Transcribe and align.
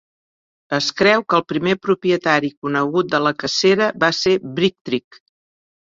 Es 0.77 0.85
creu 1.01 1.23
que 1.33 1.37
el 1.39 1.43
primer 1.51 1.75
propietari 1.83 2.51
conegut 2.67 3.13
de 3.15 3.23
la 3.27 3.35
cacera 3.45 3.93
va 4.05 4.13
ser 4.23 4.35
Brictric. 4.61 5.25